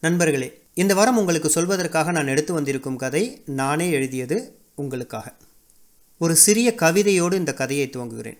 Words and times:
நண்பர்களே 0.00 0.62
இந்த 0.74 0.94
வாரம் 0.94 1.16
உங்களுக்கு 1.16 1.48
சொல்வதற்காக 1.48 2.12
நான் 2.12 2.26
எடுத்து 2.26 2.52
வந்திருக்கும் 2.52 2.96
கதை 2.96 3.42
நானே 3.46 3.90
எழுதியது 3.90 4.58
உங்களுக்காக. 4.74 5.34
ஒரு 6.18 6.36
சிறிய 6.36 6.74
கவிதையோடு 6.76 7.32
இந்த 7.32 7.54
கதையை 7.54 7.90
துவங்குகிறேன். 7.92 8.38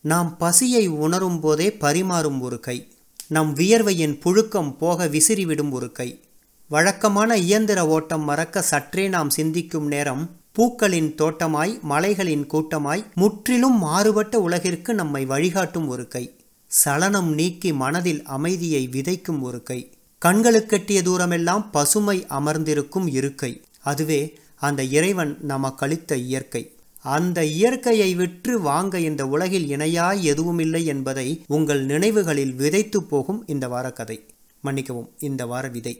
நாம் 0.00 0.36
பசியை 0.36 0.86
உணரும் 0.86 1.40
போதே 1.40 1.76
பரிமாறும் 1.80 2.40
ஒரு 2.40 2.60
கை. 2.60 2.92
நம் 3.28 3.52
வியர்வையின் 3.52 4.18
புழுக்கம் 4.24 4.76
போக 4.76 5.06
விசிறிவிடும் 5.06 5.70
ஒரு 5.70 5.92
கை. 5.92 6.20
வழக்கமான 6.68 7.36
இயந்திர 7.36 7.86
ஓட்டம் 7.86 8.24
மறக்க 8.24 8.62
சற்றே 8.62 9.08
நாம் 9.08 9.30
சிந்திக்கும் 9.30 9.86
நேரம் 9.86 10.36
பூக்களின் 10.52 11.14
தோட்டமாய் 11.14 11.78
மலைகளின் 11.82 12.46
கூட்டமாய் 12.46 13.04
முற்றிலும் 13.14 13.78
மாறுபட்ட 13.78 14.40
உலகிற்கு 14.40 14.94
நம்மை 14.94 15.24
வழிகாட்டும் 15.24 15.88
ஒரு 15.88 16.08
கை. 16.08 16.36
சலனம் 16.66 17.32
நீக்கி 17.32 17.72
மனதில் 17.72 18.22
அமைதியை 18.22 18.88
விதைக்கும் 18.92 19.40
ஒரு 19.40 19.62
கை. 19.62 19.94
கண்களுக்கெட்டிய 20.24 20.98
தூரமெல்லாம் 21.04 21.64
பசுமை 21.72 22.26
அமர்ந்திருக்கும் 22.28 23.06
இருக்கை. 23.06 23.62
அதுவே 23.82 24.38
அந்த 24.56 24.82
இறைவன் 24.82 25.38
நமக்களித்த 25.48 26.16
இயற்கை. 26.16 26.62
அந்த 27.02 27.44
இயற்கையை 27.44 28.14
விற்று 28.14 28.60
வாங்க 28.60 28.98
இந்த 28.98 29.26
உலகில் 29.26 29.68
இணையாய் 29.68 30.22
எதுவுமில்லை 30.22 30.84
என்பதை 30.84 31.44
உங்கள் 31.46 31.84
நினைவுகளில் 31.84 32.54
விதைத்து 32.54 33.02
போகும் 33.02 33.46
இந்த 33.46 33.68
வார 33.68 33.90
கதை 33.90 34.18
மன்னிக்கவும் 34.60 35.08
இந்த 35.18 35.46
வார 35.46 35.68
விதை. 35.68 35.94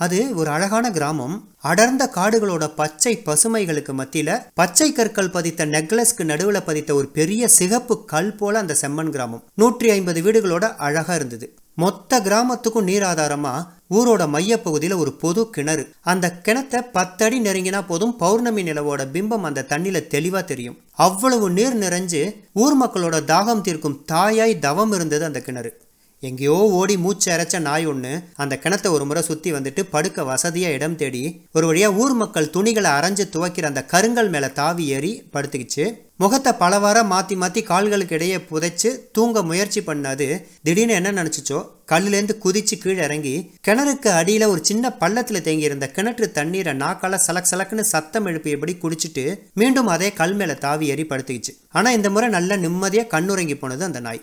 அது 0.00 0.18
ஒரு 0.34 0.50
அழகான 0.50 0.90
கிராமம். 0.90 1.36
அடர்ந்த 1.60 2.10
காடுகளோட 2.14 2.64
பச்சை 2.74 3.22
பசுமைகளுக்கு 3.26 3.92
மத்தியில 4.00 4.30
பச்சை 4.54 4.92
கற்கள் 4.92 5.30
பதித்த 5.30 5.66
நெக்லஸ்க்கு 5.66 6.24
நடுவில் 6.24 6.62
பதித்த 6.62 6.94
ஒரு 6.94 7.08
பெரிய 7.08 7.48
சிகப்பு 7.48 8.04
கல் 8.04 8.34
போல 8.34 8.58
அந்த 8.58 8.76
செம்மன் 8.80 9.10
கிராமம். 9.10 9.44
நூற்றி 9.54 9.90
ஐம்பது 9.90 10.22
வீடுகளோட 10.22 10.64
அழகா 10.88 11.14
இருந்தது. 11.14 11.54
மொத்த 11.76 12.20
கிராமத்துக்கும் 12.20 12.82
நீர் 12.82 13.02
ஆதாரமா? 13.02 13.66
ஊரோட 13.90 14.28
மையப்பகுதியில் 14.28 14.96
ஒரு 14.96 15.12
பொது 15.12 15.50
கிணறு. 15.50 15.92
அந்த 16.00 16.40
கிணத்தை 16.44 16.80
பத்தடி 16.92 17.40
நெருங்கினா 17.40 17.86
போதும் 17.86 18.16
பௌர்ணமி 18.16 18.62
நிலவோட 18.62 19.02
பிம்பம் 19.12 19.40
அந்த 19.40 19.66
தண்ணியில 19.68 20.00
தெளிவா 20.14 20.44
தெரியும். 20.44 20.78
அவ்வளவு 20.92 21.50
நீர் 21.50 21.78
நிறைஞ்சு 21.78 22.34
ஊர் 22.52 22.80
மக்களோட 22.82 23.18
தாகம் 23.32 23.60
தீர்க்கும் 23.60 24.04
தாயாய் 24.12 24.58
தவம் 24.58 24.92
இருந்தது 24.92 25.24
அந்த 25.24 25.40
கிணறு. 25.40 25.85
எங்கேயோ 26.22 26.54
ஓடி 26.76 26.94
மூச்சு 26.96 27.28
அரைச்ச 27.32 27.56
நாய் 27.60 27.86
ஒன்று 27.86 28.12
அந்த 28.42 28.54
கிணத்தை 28.62 28.88
ஒரு 28.90 29.04
முறை 29.04 29.22
சுற்றி 29.22 29.52
வந்துட்டு 29.52 29.82
படுக்க 29.90 30.24
வசதியாக 30.24 30.74
இடம் 30.74 30.96
தேடி 30.96 31.20
ஒரு 31.52 31.66
வழியாக 31.66 31.98
ஊர் 32.02 32.14
மக்கள் 32.20 32.50
துணிகளை 32.50 32.90
அரைஞ்சு 32.90 33.24
துவைக்கிற 33.34 33.70
அந்த 33.70 33.82
கருங்கல் 33.84 34.30
மேலே 34.34 34.48
தாவி 34.52 34.84
ஏறி 34.88 35.10
படுத்துக்கிச்சு. 35.32 35.84
முகத்தை 36.16 36.52
பலவார 36.52 36.98
மாற்றி 37.02 37.36
மாற்றி 37.36 37.62
கால்களுக்கு 37.62 38.14
இடையே 38.14 38.36
புதைச்சு 38.50 38.90
தூங்க 39.12 39.42
முயற்சி 39.42 39.80
பண்ணது 39.80 40.28
திடீர்னு 40.62 40.94
என்ன 40.94 41.10
நினச்சிச்சோ? 41.18 41.58
கல்லுலேருந்து 41.92 42.36
குதிச்சு 42.44 42.76
கீழே 42.84 43.02
இறங்கி 43.02 43.34
கிணறுக்கு 43.68 44.08
அடியில் 44.20 44.46
ஒரு 44.46 44.64
சின்ன 44.64 44.92
பள்ளத்தில் 44.92 45.44
தேங்கியிருந்த 45.48 45.88
கிணற்று 45.96 46.28
தண்ணீரை 46.38 46.74
நாக்கால 46.84 47.18
சலக் 47.26 47.50
சலக்குன்னு 47.50 47.84
சத்தம் 47.94 48.26
எழுப்பியபடி 48.26 48.74
குடிச்சிட்டு 48.84 49.26
மீண்டும் 49.54 49.86
அதே 49.86 50.08
கல் 50.12 50.34
மேலே 50.34 50.54
தாவி 50.54 50.86
ஏறி 50.86 51.06
படுத்துக்கிச்சு. 51.10 51.54
ஆனால் 51.72 51.94
இந்த 51.94 52.10
முறை 52.10 52.28
நல்ல 52.28 52.56
நிம்மதியாக 52.56 53.12
கண்ணுறங்கி 53.14 53.58
போனது 53.58 53.84
அந்த 53.84 54.00
நாய். 54.00 54.22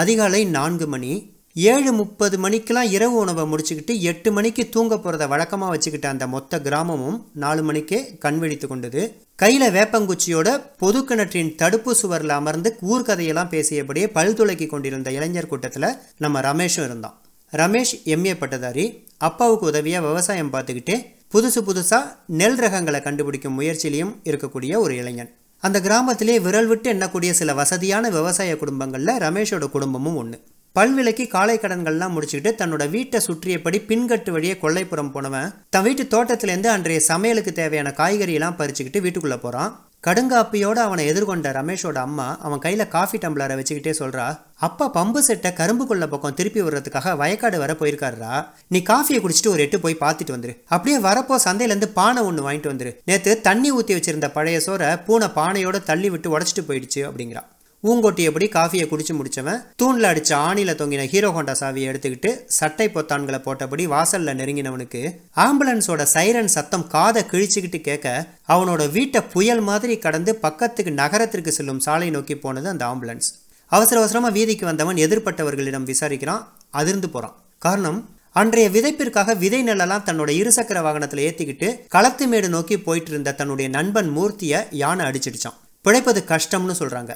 அதிகாலை 0.00 0.44
நான்கு 0.44 0.86
மணி. 0.86 1.10
ஏழு 1.54 1.92
முப்பது 1.92 2.36
மணிக்கெலாம் 2.44 2.90
இரவு 2.96 3.16
உணவை 3.16 3.44
முடிச்சுக்கிட்டு 3.50 3.92
எட்டு 4.10 4.32
மணிக்கு 4.32 4.68
தூங்க 4.68 4.94
போகிறத 4.94 5.28
வழக்கமாக 5.28 5.76
வச்சுக்கிட்ட 5.76 6.06
அந்த 6.06 6.26
மொத்த 6.26 6.58
கிராமமும் 6.60 7.18
நாலு 7.34 7.62
மணிக்கே 7.62 8.16
கண்விழித்து 8.24 8.66
கொண்டது. 8.68 9.02
கையில் 9.42 9.74
வேப்பங்குச்சியோட 9.74 10.48
பொது 10.78 11.04
கிணற்றின் 11.04 11.54
தடுப்பு 11.54 11.94
சுவரில் 11.94 12.34
அமர்ந்து 12.38 12.76
ஊர்கதையெல்லாம் 12.90 13.52
பேசியபடியே 13.54 14.06
பல் 14.06 14.34
துளக்கி 14.34 14.66
கொண்டிருந்த 14.66 15.12
இளைஞர் 15.12 15.46
கூட்டத்தில் 15.46 15.88
நம்ம 16.18 16.40
ரமேஷும் 16.40 16.88
இருந்தான். 16.90 17.16
ரமேஷ் 17.52 17.94
எம்ஏ 18.04 18.34
பட்டதாரி. 18.38 18.86
அப்பாவுக்கு 19.18 19.66
உதவியாக 19.66 20.06
விவசாயம் 20.06 20.52
பார்த்துக்கிட்டு 20.52 20.96
புதுசு 21.34 21.62
புதுசாக 21.68 22.12
நெல் 22.26 22.58
ரகங்களை 22.58 23.02
கண்டுபிடிக்கும் 23.02 23.60
முயற்சியிலையும் 23.60 24.14
இருக்கக்கூடிய 24.24 24.76
ஒரு 24.76 24.96
இளைஞன். 24.96 25.32
அந்த 25.64 25.78
கிராமத்திலே 25.80 26.34
விரல் 26.40 26.66
விட்டு 26.66 26.88
எண்ணக்கூடிய 26.92 27.30
சில 27.30 27.52
வசதியான 27.54 28.08
விவசாய 28.10 28.56
குடும்பங்களில் 28.56 29.20
ரமேஷோட 29.20 29.66
குடும்பமும் 29.70 30.16
ஒன்று 30.16 30.38
பல்விலைக்கு 30.76 31.24
காலை 31.26 31.54
கடன்கள்லாம் 31.58 32.14
முடிச்சுக்கிட்டு 32.14 32.52
தன்னோட 32.54 32.84
வீட்டை 32.90 33.18
சுற்றியபடி 33.20 33.78
பின்கட்டு 33.86 34.30
வழியே 34.30 34.54
கொல்லைப்புறம் 34.54 35.10
போனவன் 35.10 35.52
தன் 35.68 35.82
வீட்டு 35.82 36.04
தோட்டத்திலேருந்து 36.04 36.70
அன்றைய 36.70 37.00
சமையலுக்கு 37.08 37.52
தேவையான 37.52 37.92
காய்கறியெல்லாம் 37.96 38.58
பறிச்சுக்கிட்டு 38.58 39.00
வீட்டுக்குள்ளே 39.00 39.38
போகிறான் 39.38 39.70
கடுங்காப்பியோடு 40.06 40.80
அவனை 40.86 41.02
எதிர்கொண்ட 41.10 41.50
ரமேஷோட 41.56 41.98
அம்மா 42.06 42.26
அவன் 42.46 42.58
கையில் 42.58 42.90
காஃபி 42.94 43.18
டம்ளரை 43.18 43.54
வச்சுக்கிட்டே 43.58 43.92
சொல்கிறா 43.98 44.26
அப்பா 44.66 44.86
பம்பு 44.96 45.18
செட்டை 45.18 45.50
கரும்புக்குள்ள 45.60 46.06
பக்கம் 46.06 46.34
திருப்பி 46.34 46.62
விடுறதுக்காக 46.62 47.14
வயக்காடு 47.22 47.58
வர 47.62 47.72
போயிருக்காருரா 47.80 48.34
நீ 48.68 48.82
காஃபியை 48.90 49.20
குடிச்சிட்டு 49.20 49.52
ஒரு 49.54 49.64
எட்டு 49.66 49.80
போய் 49.80 50.02
பார்த்துட்டு 50.04 50.34
வந்துரு. 50.36 50.54
அப்படியே 50.74 50.98
வரப்போ 51.08 51.38
சந்தையிலேருந்து 51.46 51.90
பானை 51.98 52.22
ஒன்று 52.22 52.50
வாங்கிட்டு 52.50 52.72
வந்துரு. 52.72 52.92
நேற்று 53.04 53.40
தண்ணி 53.40 53.70
ஊற்றி 53.72 53.94
வச்சிருந்த 53.94 54.30
பழைய 54.32 54.60
சோறை 54.66 54.90
பூனை 55.08 55.28
பானையோட 55.40 55.82
தள்ளி 55.90 56.10
விட்டு 56.10 56.38
உடச்சிட்டு 56.38 56.64
போயிடுச்சு 56.68 57.02
அப்படிங்கிறா. 57.08 57.44
ஊங்கொட்டியபடி 57.88 58.46
காஃபியை 58.54 58.84
குடிச்சு 58.88 59.14
முடிச்சவன் 59.16 59.58
தூணில் 59.76 60.08
அடிச்ச 60.10 60.30
ஆணில 60.48 60.72
தொங்கின 60.80 61.02
ஹீரோ 61.06 61.30
ஹோண்டா 61.36 61.54
சாவியை 61.60 61.88
எடுத்துக்கிட்டு 61.90 62.30
சட்டை 62.58 62.86
பொத்தான்களை 62.94 63.38
போட்டபடி 63.46 63.84
வாசல்ல 63.94 64.34
நெருங்கினவனுக்கு 64.40 65.00
ஆம்புலன்ஸோட 65.36 66.02
சைரன் 66.14 66.52
சத்தம் 66.54 66.86
காதை 66.86 67.22
கிழிச்சுக்கிட்டு 67.32 67.80
கேட்க 67.80 68.14
அவனோட 68.48 68.90
வீட்டை 68.90 69.20
புயல் 69.34 69.60
மாதிரி 69.60 69.96
கடந்து 69.98 70.34
பக்கத்துக்கு 70.34 70.92
நகரத்திற்கு 70.92 71.52
செல்லும் 71.52 71.80
சாலை 71.80 72.10
நோக்கி 72.10 72.36
போனது 72.36 72.68
அந்த 72.68 72.84
ஆம்புலன்ஸ். 72.86 73.28
அவசர 73.72 74.00
அவசரமா 74.00 74.28
வீதிக்கு 74.28 74.64
வந்தவன் 74.64 75.02
எதிர்பட்டவர்களிடம் 75.04 75.88
விசாரிக்கிறான் 75.90 76.42
அதிர்ந்து 76.70 77.10
போறான். 77.10 77.36
காரணம் 77.58 78.00
அன்றைய 78.32 78.68
விதைப்பிற்காக 78.70 79.36
விதை 79.44 79.62
நெல்லெல்லாம் 79.64 80.06
தன்னோட 80.08 80.30
இருசக்கர 80.40 80.78
வாகனத்தில் 80.82 81.24
ஏற்றிக்கிட்டு 81.26 81.68
களத்து 81.88 82.26
மேடு 82.26 82.48
நோக்கி 82.48 82.78
போயிட்டு 82.78 83.10
இருந்த 83.10 83.36
தன்னுடைய 83.42 83.70
நண்பன் 83.76 84.10
மூர்த்தியை 84.16 84.60
யானை 84.82 85.04
அடிச்சிடுச்சான். 85.06 85.58
பிழைப்பது 85.84 86.22
கஷ்டம்னு 86.32 86.80
சொல்கிறாங்க 86.80 87.14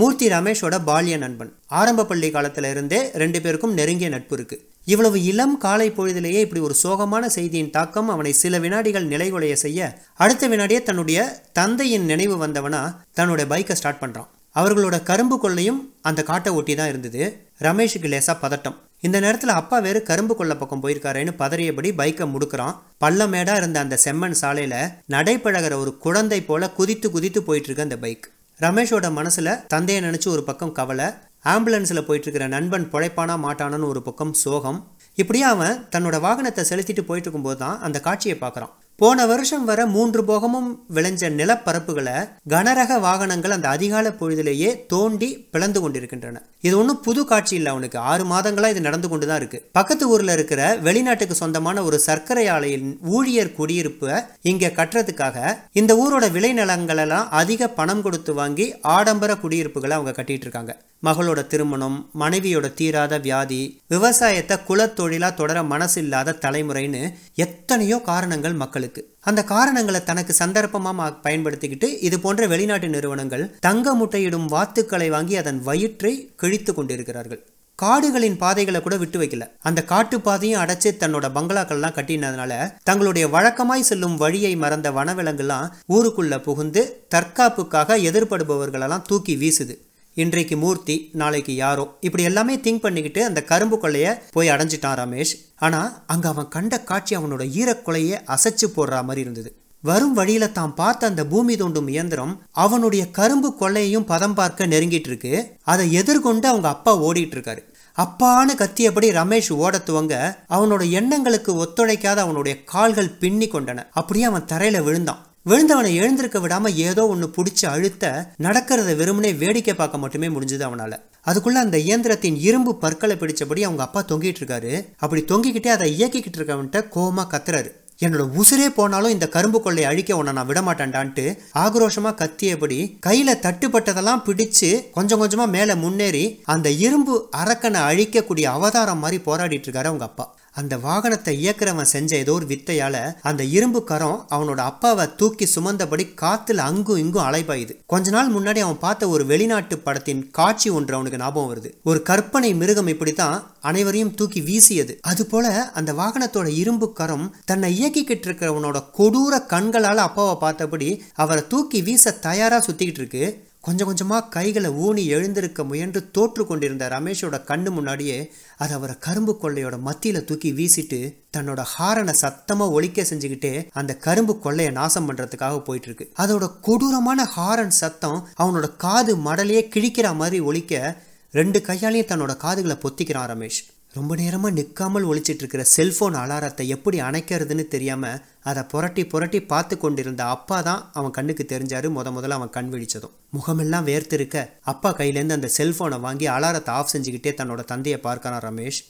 மூர்த்தி 0.00 0.26
ரமேஷோட 0.32 0.74
பால்ய 0.88 1.16
நண்பன். 1.22 1.50
ஆரம்ப 1.78 2.04
பள்ளி 2.10 2.28
காலத்துல 2.34 2.68
இருந்தே 2.74 2.98
ரெண்டு 3.22 3.38
பேருக்கும் 3.44 3.72
நெருங்கிய 3.78 4.08
நட்பு 4.14 4.34
இருக்கு. 4.38 4.56
இவ்வளவு 4.92 5.18
இளம் 5.30 5.56
காலை 5.64 5.88
பொழுதிலேயே 5.96 6.40
இப்படி 6.46 6.62
ஒரு 6.66 6.76
சோகமான 6.82 7.24
செய்தியின் 7.36 7.72
தாக்கம் 7.76 8.08
அவனை 8.14 8.32
சில 8.42 8.58
வினாடிகள் 8.64 9.08
நிலைகுலைய 9.12 9.56
செய்ய 9.64 9.88
அடுத்த 10.24 10.48
வினாடியே 10.52 10.80
தன்னுடைய 10.88 11.18
தந்தையின் 11.58 12.06
நினைவு 12.12 12.36
வந்தவனா 12.44 12.82
தன்னுடைய 13.18 13.46
பைக்கை 13.52 13.76
ஸ்டார்ட் 13.80 14.02
பண்றான். 14.04 14.28
அவர்களோட 14.54 14.96
கரும்பு 15.10 15.36
கொள்ளையும் 15.40 15.80
அந்த 16.08 16.20
காட்டை 16.30 16.52
ஒட்டி 16.58 16.74
தான் 16.74 16.90
இருந்தது. 16.92 17.22
ரமேஷுக்கு 17.66 18.08
லேசா 18.14 18.34
பதட்டம். 18.44 18.78
இந்த 19.06 19.18
நேரத்தில் 19.24 19.58
அப்பா 19.60 19.76
வேறு 19.86 20.00
கரும்பு 20.10 20.34
கொள்ள 20.36 20.54
பக்கம் 20.56 20.82
போயிருக்காருன்னு 20.82 21.32
பதறியபடி 21.42 21.90
பைக்கை 22.00 22.26
முடுக்கிறான். 22.32 22.76
பள்ளமேடா 23.04 23.56
இருந்த 23.60 23.78
அந்த 23.84 23.98
செம்மண் 24.04 24.40
சாலையில 24.42 24.76
நடைபழகிற 25.16 25.76
ஒரு 25.84 25.94
குழந்தை 26.06 26.40
போல 26.50 26.70
குதித்து 26.80 27.08
குதித்து 27.16 27.42
போயிட்டு 27.48 27.68
இருக்கு 27.70 27.88
அந்த 27.88 27.98
பைக். 28.04 28.26
ரமேஷோட 28.64 29.06
மனசில் 29.18 29.60
தந்தையை 29.72 30.00
நினச்சி 30.04 30.28
ஒரு 30.28 30.42
பக்கம் 30.48 30.72
கவலை 30.78 31.06
ஆம்புலன்ஸில் 31.52 32.06
போயிட்டுருக்கிற 32.08 32.46
நண்பன் 32.54 32.84
பொழைப்பானா 32.92 33.34
மாட்டானான்னு 33.44 33.86
ஒரு 33.92 34.00
பக்கம் 34.08 34.32
சோகம். 34.32 34.80
இப்படியே 35.14 35.44
அவன் 35.44 35.78
தன்னோட 35.94 36.16
வாகனத்தை 36.26 36.62
செலுத்திட்டு 36.70 37.02
போயிட்டு 37.08 37.26
இருக்கும்போது 37.26 37.58
தான் 37.58 37.80
அந்த 37.86 38.00
காட்சியை 38.00 38.36
பார்க்குறான். 38.40 38.72
போன 39.00 39.26
வருஷம் 39.30 39.62
வர 39.68 39.80
மூன்று 39.92 40.20
போகமும் 40.30 40.66
விளைஞ்ச 40.96 41.28
நிலப்பரப்புகளை 41.36 42.16
கனரக 42.52 42.98
வாகனங்கள் 43.04 43.54
அந்த 43.56 43.68
அதிகால 43.74 44.10
பொழுதிலேயே 44.18 44.70
தோண்டி 44.92 45.28
பிளந்து 45.52 45.80
கொண்டிருக்கின்றன. 45.80 46.42
இது 46.66 46.74
ஒன்றும் 46.80 47.00
புது 47.06 47.22
காட்சி 47.30 47.54
இல்லை 47.58 47.70
அவனுக்கு. 47.72 47.98
ஆறு 48.10 48.24
மாதங்களாக 48.32 48.74
இது 48.74 48.80
நடந்து 48.88 49.08
கொண்டு 49.08 49.26
தான் 49.26 49.40
இருக்கு. 49.42 49.58
பக்கத்து 49.78 50.04
ஊரில் 50.12 50.34
இருக்கிற 50.36 50.60
வெளிநாட்டுக்கு 50.86 51.36
சொந்தமான 51.40 51.84
ஒரு 51.88 51.98
சர்க்கரை 52.08 52.44
ஆலையின் 52.56 52.90
ஊழியர் 53.16 53.54
குடியிருப்பை 53.58 54.14
இங்கே 54.50 54.70
கட்டுறதுக்காக 54.80 55.56
இந்த 55.82 55.94
ஊரோட 56.02 56.28
விளைநிலங்களெல்லாம் 56.36 57.30
அதிக 57.40 57.70
பணம் 57.80 58.02
கொடுத்து 58.02 58.34
வாங்கி 58.40 58.66
ஆடம்பர 58.96 59.34
குடியிருப்புகளை 59.44 59.96
அவங்க 59.98 60.14
கட்டிட்டு 60.18 60.46
இருக்காங்க. 60.48 60.74
மகளோட 61.06 61.40
திருமணம் 61.52 61.96
மனைவியோட 62.20 62.66
தீராத 62.78 63.14
வியாதி 63.26 63.60
விவசாயத்தை 63.92 64.56
குலத்தொழிலாக 64.68 65.38
தொடர 65.38 65.58
மனசு 65.70 65.98
இல்லாத 66.02 66.36
தலைமுறைன்னு 66.42 67.00
எத்தனையோ 67.44 67.98
காரணங்கள் 68.10 68.56
மக்களுக்கு. 68.62 69.02
அந்த 69.30 69.40
காரணங்களை 69.52 70.02
தனக்கு 70.10 70.34
சந்தர்ப்பமாக 70.42 71.16
பயன்படுத்திக்கிட்டு 71.26 71.90
இது 72.08 72.18
போன்ற 72.20 72.46
வெளிநாட்டு 72.46 72.90
நிறுவனங்கள் 72.96 73.46
தங்க 73.68 73.94
முட்டையிடும் 73.94 74.46
வாத்துக்களை 74.56 75.08
வாங்கி 75.16 75.36
அதன் 75.42 75.62
வயிற்றை 75.70 76.12
கிழித்து 76.42 76.74
கொண்டிருக்கிறார்கள். 76.74 77.42
காடுகளின் 77.78 78.40
பாதைகளை 78.40 78.80
கூட 78.84 78.96
விட்டு 79.02 79.18
வைக்கல. 79.20 79.44
அந்த 79.68 79.80
காட்டு 79.90 80.16
பாதையும் 80.20 80.62
அடைச்சு 80.62 80.90
தன்னோட 81.02 81.26
பங்களாக்கள்லாம் 81.36 81.94
கட்டினதுனால 81.98 82.52
தங்களுடைய 82.88 83.26
வழக்கமாய் 83.34 83.88
செல்லும் 83.90 84.16
வழியை 84.16 84.54
மறந்த 84.64 84.90
வனவிலங்குலாம் 84.98 85.70
ஊருக்குள்ள 85.96 86.36
புகுந்து 86.48 86.82
தற்காப்புக்காக 87.14 87.96
எதிர்படுபவர்களெல்லாம் 88.08 89.06
தூக்கி 89.12 89.36
வீசுது. 89.42 89.76
இன்றைக்கு 90.14 90.56
மூர்த்தி 90.56 91.10
நாளைக்கு 91.12 91.54
யாரோ. 91.54 91.96
இப்படி 92.00 92.22
எல்லாமே 92.22 92.56
திங்க் 92.56 92.78
பண்ணிக்கிட்டு 92.78 93.24
அந்த 93.24 93.42
கரும்பு 93.42 93.78
கொள்ளைய 93.82 94.20
போய் 94.32 94.48
அடைஞ்சிட்டான் 94.48 94.98
ரமேஷ். 95.02 95.34
ஆனா 95.56 96.02
அங்க 96.06 96.28
அவன் 96.28 96.48
கண்ட 96.48 96.80
காட்சி 96.80 97.16
அவனோட 97.16 97.44
ஈரக்கொலையை 97.60 98.16
அசைச்சு 98.26 98.66
போடுற 98.76 98.90
மாதிரி 98.90 99.20
இருந்தது. 99.20 99.54
வரும் 99.82 100.12
வழியில 100.12 100.48
தான் 100.48 100.74
பார்த்த 100.74 101.06
அந்த 101.06 101.26
பூமி 101.26 101.54
தோண்டும் 101.54 101.88
இயந்திரம் 101.88 102.42
அவனுடைய 102.50 103.10
கரும்பு 103.10 103.54
கொள்ளையையும் 103.54 104.04
பதம் 104.04 104.34
பார்க்க 104.34 104.66
நெருங்கிட்டு 104.66 105.08
இருக்கு. 105.12 105.56
அதை 105.62 105.92
எதிர்கொண்டு 105.92 106.48
அவங்க 106.48 106.68
அப்பா 106.68 107.02
ஓடிட்டு 107.02 107.36
இருக்காரு. 107.36 107.68
அப்பான்னு 107.96 108.54
கத்தியபடி 108.56 109.08
ரமேஷ் 109.10 109.52
ஓட 109.52 109.82
துவங்க 109.86 110.36
அவனோட 110.48 110.90
எண்ணங்களுக்கு 110.90 111.54
ஒத்துழைக்காத 111.64 112.16
அவனுடைய 112.16 112.64
கால்கள் 112.64 113.10
பின்னி 113.10 113.48
கொண்டன. 113.48 113.84
அப்படியே 113.90 114.24
அவன் 114.24 114.48
தரையில 114.52 114.82
விழுந்தான். 114.82 115.29
விழுந்தவனை 115.46 115.94
எழுந்திருக்க 115.94 116.38
விடாம 116.38 116.68
ஏதோ 116.68 117.06
ஒன்று 117.06 117.30
பிடிச்சி 117.36 117.66
அழுத்த 117.66 118.34
நடக்கிறத 118.42 118.96
வெறுமனே 118.96 119.32
வேடிக்கை 119.32 119.74
பார்க்க 119.74 119.98
மட்டுமே 119.98 120.28
முடிஞ்சது 120.28 120.64
அவனால. 120.66 120.92
அதுக்குள்ள 121.24 121.52
அந்த 121.52 121.78
இயந்திரத்தின் 121.78 122.36
இரும்பு 122.38 122.76
பற்களை 122.76 123.16
பிடிச்சபடி 123.16 123.62
அவங்க 123.62 123.82
அப்பா 123.82 124.04
தொங்கிட்டு 124.08 124.40
இருக்காரு. 124.40 124.86
அப்படி 124.96 125.24
தொங்கிக்கிட்டே 125.28 125.68
அதை 125.68 126.02
இயக்கிக்கிட்டு 126.02 126.38
இருக்கவன்ட்ட 126.38 126.82
கோமா 126.94 127.24
கத்துறாரு. 127.32 127.70
என்னோட 128.02 128.40
உசுரே 128.40 128.68
போனாலும் 128.68 129.10
இந்த 129.10 129.28
கரும்பு 129.28 129.62
கொள்ளையை 129.62 129.90
அழிக்க 129.90 130.16
உன்னை 130.16 130.32
நான் 130.32 130.46
விட 130.46 130.60
மாட்டேன்டான்ட்டு 130.60 131.38
ஆக்ரோஷமா 131.54 132.12
கத்தியபடி 132.22 132.98
கையில 133.06 133.34
தட்டுப்பட்டதெல்லாம் 133.46 134.22
பிடிச்சு 134.26 134.90
கொஞ்சம் 134.92 135.22
கொஞ்சமா 135.22 135.48
மேல 135.48 135.76
முன்னேறி 135.76 136.42
அந்த 136.44 136.70
இரும்பு 136.70 137.28
அரக்கனை 137.36 137.80
அழிக்கக்கூடிய 137.90 138.42
அவதாரம் 138.42 138.98
மாதிரி 138.98 139.22
போராடிட்டு 139.26 139.68
இருக்காரு 139.68 139.90
அவங்க 139.92 140.04
அப்பா. 140.04 140.34
அந்த 140.52 140.76
வாகனத்தை 140.76 141.32
இயக்குறவன் 141.44 141.92
செஞ்ச 141.94 142.16
ஏதோ 142.16 142.32
ஒரு 142.32 142.46
வித்தையால 142.46 143.14
அந்த 143.22 143.44
இரும்பு 143.44 143.84
கரம் 143.84 144.26
அவனோட 144.30 144.56
அப்பாவை 144.56 145.14
தூக்கி 145.16 145.48
சுமந்தபடி 145.54 146.06
காத்துல 146.20 146.56
அங்கும் 146.56 146.96
இங்கும் 146.96 147.24
அலைபாயுது. 147.24 147.74
கொஞ்ச 147.86 148.10
நாள் 148.10 148.32
முன்னாடி 148.32 148.58
அவன் 148.58 148.78
பார்த்த 148.78 149.08
ஒரு 149.08 149.26
வெளிநாட்டு 149.26 149.78
படத்தின் 149.78 150.30
காட்சி 150.30 150.70
ஒன்று 150.70 150.94
அவனுக்கு 150.94 151.18
ஞாபகம் 151.18 151.50
வருது. 151.52 151.70
ஒரு 151.84 152.02
கற்பனை 152.02 152.54
மிருகம் 152.54 152.86
இப்படித்தான் 152.86 153.50
அனைவரையும் 153.60 154.14
தூக்கி 154.14 154.40
வீசியது. 154.40 154.98
அது 155.00 155.26
போல 155.26 155.70
அந்த 155.70 155.92
வாகனத்தோட 155.92 156.46
இரும்பு 156.46 156.92
கரம் 156.92 157.36
தன்னை 157.44 157.68
இயக்கிக்கிட்டு 157.80 158.26
இருக்கிறவனோட 158.28 158.82
கொடூர 158.98 159.42
கண்களால 159.48 159.94
அப்பாவை 159.94 160.34
பார்த்தபடி 160.40 161.02
அவரை 161.14 161.46
தூக்கி 161.46 161.82
வீச 161.82 162.10
தயாரா 162.10 162.64
சுத்திக்கிட்டு 162.66 163.00
இருக்கு. 163.02 163.48
கொஞ்சம் 163.64 163.88
கொஞ்சமாக 163.88 164.28
கைகளை 164.34 164.68
ஊனி 164.84 165.02
எழுந்திருக்க 165.14 165.64
முயன்று 165.64 166.00
தோற்று 166.16 166.42
கொண்டிருந்த 166.46 166.84
ரமேஷோட 166.88 167.36
கண்ணு 167.48 167.70
முன்னாடியே 167.70 168.16
அது 168.62 168.72
அவரை 168.74 168.94
கரும்பு 169.06 169.32
கொள்ளையோட 169.42 169.76
மத்தியில் 169.78 170.24
தூக்கி 170.28 170.50
வீசிட்டு 170.52 171.00
தன்னோட 171.36 171.62
ஹாரனை 171.74 172.14
சத்தமாக 172.22 172.74
ஒழிக்க 172.76 173.02
செஞ்சுக்கிட்டே 173.02 173.52
அந்த 173.80 173.94
கரும்பு 174.06 174.36
கொள்ளையை 174.38 174.72
நாசம் 174.72 175.08
பண்ணுறதுக்காக 175.08 175.58
போயிட்டுருக்கு. 175.66 176.06
அதோட 176.22 176.46
கொடூரமான 176.68 177.26
ஹாரன் 177.36 177.76
சத்தம் 177.82 178.18
அவனோட 178.38 178.70
காது 178.76 179.14
மடலையே 179.26 179.64
கிழிக்கிற 179.74 180.14
மாதிரி 180.14 180.40
ஒழிக்க 180.40 180.96
ரெண்டு 181.34 181.58
கையாலையும் 181.68 182.10
தன்னோட 182.12 182.34
காதுகளை 182.36 182.78
பொத்திக்கிறான் 182.84 183.30
ரமேஷ். 183.32 183.60
ரொம்ப 183.94 184.16
நேரமாக 184.16 184.54
நிற்காமல் 184.54 185.04
ஒழிச்சிட்டு 185.04 185.42
இருக்கிற 185.42 185.64
செல்ஃபோன் 185.76 186.16
அலாரத்தை 186.22 186.66
எப்படி 186.66 187.00
அணைக்கிறதுன்னு 187.00 187.68
தெரியாமல் 187.68 188.20
அதை 188.42 188.62
புரட்டி 188.62 189.06
புரட்டி 189.06 189.42
பார்த்து 189.42 189.78
கொண்டிருந்த 189.78 190.24
அப்பா 190.24 190.60
தான் 190.60 190.90
அவன் 190.92 191.10
கண்ணுக்கு 191.10 191.44
தெரிஞ்சாரு. 191.48 191.88
முத 191.96 192.10
முதல்ல 192.16 192.28
அவன் 192.28 192.50
கண் 192.50 192.72
விழிச்சதும். 192.72 193.10
முகமெல்லாம் 193.30 193.86
வேர்த்திருக்க 193.86 194.48
அப்பா 194.60 194.96
கையிலேருந்து 194.96 195.32
அந்த 195.32 195.50
செல்ஃபோனை 195.58 196.00
வாங்கி 196.00 196.28
அலாரத்தை 196.28 196.68
ஆஃப் 196.68 196.96
செஞ்சுக்கிட்டே 196.96 197.32
தன்னோட 197.36 197.64
தந்தையை 197.64 198.00
பார்க்கறான் 198.02 198.44
ரமேஷ். 198.48 198.80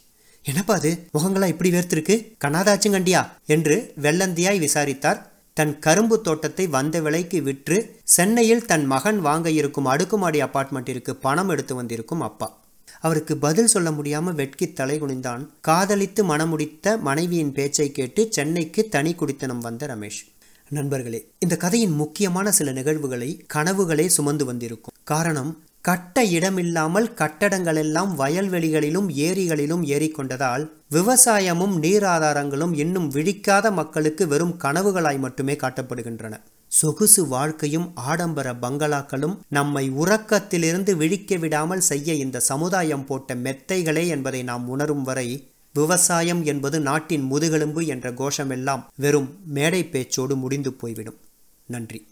என்னப்பா 0.43 0.75
அது? 0.75 1.09
முகங்களா 1.15 1.47
இப்படி 1.47 1.71
வேர்த்திருக்கு? 1.71 2.37
கண்ணாதாச்சுங்கண்டியா 2.45 3.27
என்று 3.47 3.95
வெள்ளந்தியாய் 4.03 4.59
விசாரித்தார். 4.59 5.27
தன் 5.55 5.79
கரும்பு 5.79 6.21
தோட்டத்தை 6.21 6.67
வந்த 6.67 7.01
விலைக்கு 7.01 7.43
விற்று 7.43 8.01
சென்னையில் 8.03 8.67
தன் 8.67 8.87
மகன் 8.87 9.21
வாங்க 9.21 9.51
இருக்கும் 9.51 9.85
அடுக்குமாடி 9.85 10.43
அப்பார்ட்மெண்ட்டிற்கு 10.43 11.11
பணம் 11.11 11.49
எடுத்து 11.49 11.75
வந்திருக்கும் 11.75 12.21
அப்பா. 12.21 12.60
அவருக்கு 13.05 13.37
பதில் 13.37 13.73
சொல்ல 13.75 13.91
முடியாமல் 13.91 14.35
வெட்கி 14.35 14.73
தலை 14.73 14.97
குனிந்தான். 15.01 15.47
காதலித்து 15.61 16.25
மணமுடித்த 16.25 16.99
மனைவியின் 17.01 17.53
பேச்சை 17.53 17.93
கேட்டு 17.93 18.27
சென்னைக்கு 18.31 18.89
தனி 18.89 19.15
குடித்தனம் 19.15 19.59
வந்த 19.59 19.87
ரமேஷ். 19.87 20.21
நண்பர்களே 20.69 21.21
இந்த 21.39 21.57
கதையின் 21.57 21.95
முக்கியமான 21.95 22.53
சில 22.53 22.73
நிகழ்வுகளை 22.73 23.31
கனவுகளே 23.55 24.07
சுமந்து 24.07 24.45
வந்திருக்கும். 24.45 24.95
காரணம் 25.05 25.53
கட்ட 25.81 26.25
இடமில்லாமல் 26.25 27.09
கட்டடங்களெல்லாம் 27.15 28.11
வயல்வெளிகளிலும் 28.19 29.09
ஏரிகளிலும் 29.27 29.85
ஏறிக்கொண்டதால் 29.95 30.65
விவசாயமும் 30.91 31.75
நீர் 31.79 32.05
ஆதாரங்களும் 32.05 32.75
இன்னும் 32.75 33.11
விழிக்காத 33.11 33.73
மக்களுக்கு 33.73 34.27
வெறும் 34.29 34.55
கனவுகளாய் 34.65 35.19
மட்டுமே 35.19 35.55
காட்டப்படுகின்றன. 35.55 36.35
சொகுசு 36.71 37.27
வாழ்க்கையும் 37.27 37.93
ஆடம்பர 37.95 38.53
பங்களாக்களும் 38.53 39.39
நம்மை 39.49 39.91
உறக்கத்திலிருந்து 39.91 40.93
விழிக்க 40.97 41.37
விடாமல் 41.37 41.81
செய்ய 41.81 42.15
இந்த 42.15 42.41
சமுதாயம் 42.41 43.07
போட்ட 43.07 43.35
மெத்தைகளே 43.35 44.07
என்பதை 44.07 44.43
நாம் 44.43 44.69
உணரும் 44.69 45.03
வரை 45.03 45.51
விவசாயம் 45.73 46.45
என்பது 46.45 46.81
நாட்டின் 46.81 47.23
முதுகெலும்பு 47.23 47.87
என்ற 47.87 48.11
கோஷமெல்லாம் 48.11 48.85
வெறும் 48.97 49.29
மேடை 49.45 49.89
பேச்சோடு 49.93 50.37
முடிந்து 50.37 50.73
போய்விடும். 50.73 51.19
நன்றி. 51.67 52.07